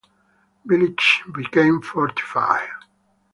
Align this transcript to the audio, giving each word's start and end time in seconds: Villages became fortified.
Villages 0.65 1.21
became 1.31 1.79
fortified. 1.79 2.67